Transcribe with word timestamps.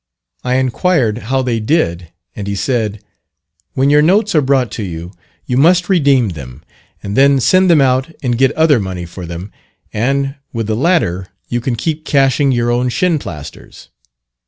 I 0.43 0.55
inquired 0.55 1.19
how 1.29 1.43
they 1.43 1.59
did, 1.59 2.11
and 2.35 2.47
he 2.47 2.55
said, 2.55 3.03
"When 3.75 3.91
your 3.91 4.01
notes 4.01 4.33
are 4.33 4.41
brought 4.41 4.71
to 4.71 4.83
you, 4.83 5.11
you 5.45 5.57
must 5.57 5.89
redeem 5.89 6.29
them, 6.29 6.63
and 7.03 7.15
then 7.15 7.39
send 7.39 7.69
them 7.69 7.81
out 7.81 8.11
and 8.23 8.35
get 8.35 8.51
other 8.53 8.79
money 8.79 9.05
for 9.05 9.27
them; 9.27 9.51
and, 9.93 10.37
with 10.51 10.65
the 10.65 10.75
latter, 10.75 11.27
you 11.49 11.61
can 11.61 11.75
keep 11.75 12.03
cashing 12.03 12.51
your 12.51 12.71
own 12.71 12.89
Shinplasters." 12.89 13.89